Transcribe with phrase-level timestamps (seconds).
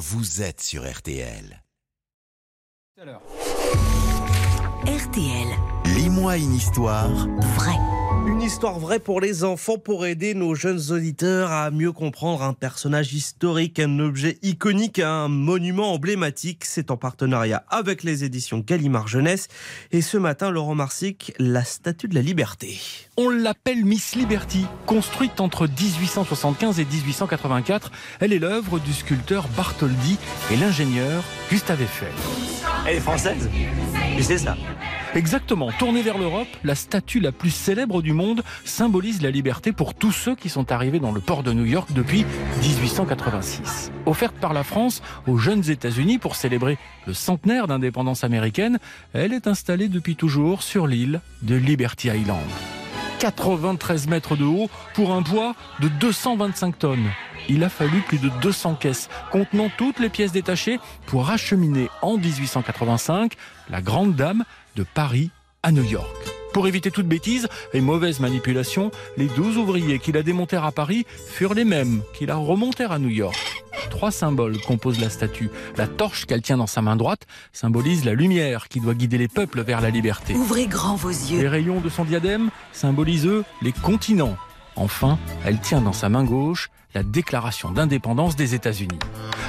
[0.00, 1.62] vous êtes sur RTL.
[4.86, 5.48] RTL,
[5.84, 7.99] Lis-moi une histoire vrai.
[8.60, 12.52] Une histoire vraie pour les enfants pour aider nos jeunes auditeurs à mieux comprendre un
[12.52, 16.66] personnage historique, un objet iconique, un monument emblématique.
[16.66, 19.48] C'est en partenariat avec les éditions Gallimard Jeunesse.
[19.92, 22.78] Et ce matin, Laurent Marsic, la statue de la liberté.
[23.16, 24.66] On l'appelle Miss Liberty.
[24.84, 27.90] Construite entre 1875 et 1884,
[28.20, 30.18] elle est l'œuvre du sculpteur Bartholdi
[30.50, 32.12] et l'ingénieur Gustave Eiffel.
[32.86, 33.48] Elle est française?
[34.18, 34.54] Tu sais ça?
[35.14, 39.94] Exactement, tournée vers l'Europe, la statue la plus célèbre du monde symbolise la liberté pour
[39.94, 42.24] tous ceux qui sont arrivés dans le port de New York depuis
[42.62, 43.90] 1886.
[44.06, 48.78] Offerte par la France aux jeunes États-Unis pour célébrer le centenaire d'indépendance américaine,
[49.12, 52.38] elle est installée depuis toujours sur l'île de Liberty Island.
[53.20, 57.10] 93 mètres de haut pour un poids de 225 tonnes.
[57.50, 62.16] Il a fallu plus de 200 caisses contenant toutes les pièces détachées pour acheminer en
[62.16, 63.34] 1885
[63.68, 64.44] la grande dame
[64.76, 65.30] de Paris
[65.62, 66.08] à New York.
[66.54, 71.04] Pour éviter toute bêtise et mauvaise manipulation, les 12 ouvriers qui la démontèrent à Paris
[71.28, 73.49] furent les mêmes qui la remontèrent à New York.
[73.90, 75.50] Trois symboles composent la statue.
[75.76, 79.28] La torche qu'elle tient dans sa main droite symbolise la lumière qui doit guider les
[79.28, 80.34] peuples vers la liberté.
[80.34, 81.48] Ouvrez grand vos Les yeux.
[81.48, 84.36] rayons de son diadème symbolisent eux les continents.
[84.76, 88.98] Enfin, elle tient dans sa main gauche la déclaration d'indépendance des États-Unis.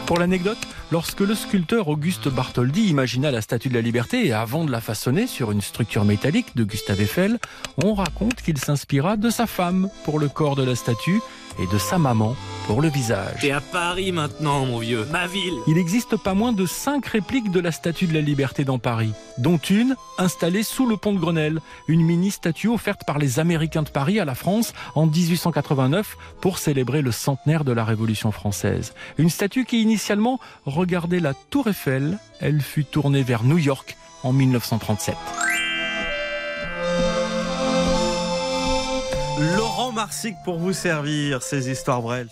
[0.06, 0.58] Pour l'anecdote,
[0.92, 4.82] lorsque le sculpteur Auguste Bartholdi imagina la statue de la liberté et avant de la
[4.82, 7.40] façonner sur une structure métallique de Gustave Eiffel,
[7.84, 11.22] on raconte qu'il s'inspira de sa femme pour le corps de la statue
[11.60, 12.36] et de sa maman
[12.68, 13.42] pour le visage.
[13.42, 15.06] T'es à Paris maintenant, mon vieux.
[15.12, 15.56] Ma ville.
[15.68, 19.14] Il existe pas moins de cinq répliques de la Statue de la Liberté dans Paris,
[19.38, 23.90] dont une installée sous le pont de Grenelle, une mini-statue offerte par les Américains de
[23.90, 28.94] Paris à la France en 1889 pour célébrer le centenaire de la Révolution française.
[29.18, 34.34] Une statue qui initialement regardait la Tour Eiffel, elle fut tournée vers New York en
[34.34, 35.16] 1937.
[39.92, 42.26] Marsic pour vous servir ces histoires vraies.